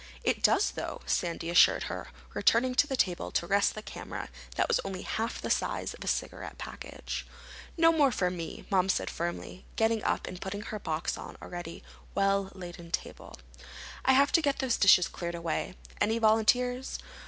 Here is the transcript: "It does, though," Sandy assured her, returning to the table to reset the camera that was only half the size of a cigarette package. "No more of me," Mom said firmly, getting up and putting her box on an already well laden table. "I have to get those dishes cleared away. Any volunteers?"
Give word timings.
"It 0.23 0.41
does, 0.41 0.71
though," 0.71 1.01
Sandy 1.05 1.51
assured 1.51 1.83
her, 1.83 2.07
returning 2.33 2.73
to 2.73 2.87
the 2.87 2.97
table 2.97 3.29
to 3.33 3.45
reset 3.45 3.75
the 3.75 3.83
camera 3.83 4.29
that 4.55 4.67
was 4.67 4.79
only 4.83 5.03
half 5.03 5.39
the 5.39 5.51
size 5.51 5.93
of 5.93 6.03
a 6.03 6.07
cigarette 6.07 6.57
package. 6.57 7.27
"No 7.77 7.91
more 7.91 8.07
of 8.07 8.33
me," 8.33 8.65
Mom 8.71 8.89
said 8.89 9.11
firmly, 9.11 9.63
getting 9.75 10.03
up 10.03 10.25
and 10.25 10.41
putting 10.41 10.63
her 10.63 10.79
box 10.79 11.19
on 11.19 11.35
an 11.35 11.37
already 11.39 11.83
well 12.15 12.49
laden 12.55 12.89
table. 12.89 13.37
"I 14.03 14.13
have 14.13 14.31
to 14.31 14.41
get 14.41 14.57
those 14.57 14.77
dishes 14.77 15.07
cleared 15.07 15.35
away. 15.35 15.75
Any 16.01 16.17
volunteers?" 16.17 16.97